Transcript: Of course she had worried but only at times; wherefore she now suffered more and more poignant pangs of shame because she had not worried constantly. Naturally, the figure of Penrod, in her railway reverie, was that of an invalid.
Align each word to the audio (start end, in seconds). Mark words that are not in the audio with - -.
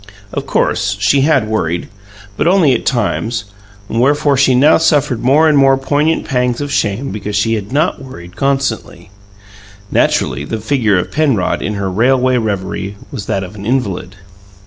Of 0.33 0.47
course 0.47 0.97
she 0.99 1.21
had 1.21 1.47
worried 1.47 1.87
but 2.35 2.47
only 2.47 2.73
at 2.73 2.87
times; 2.87 3.43
wherefore 3.87 4.35
she 4.35 4.55
now 4.55 4.79
suffered 4.79 5.21
more 5.23 5.47
and 5.47 5.55
more 5.55 5.77
poignant 5.77 6.25
pangs 6.25 6.59
of 6.59 6.71
shame 6.73 7.11
because 7.11 7.35
she 7.35 7.53
had 7.53 7.71
not 7.71 8.01
worried 8.03 8.35
constantly. 8.35 9.11
Naturally, 9.91 10.43
the 10.43 10.57
figure 10.59 10.97
of 10.97 11.11
Penrod, 11.11 11.61
in 11.61 11.75
her 11.75 11.87
railway 11.91 12.39
reverie, 12.39 12.97
was 13.11 13.27
that 13.27 13.43
of 13.43 13.53
an 13.53 13.63
invalid. 13.63 14.15